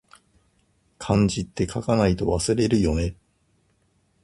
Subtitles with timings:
[0.97, 3.15] 漢字って、書かないと忘れるよね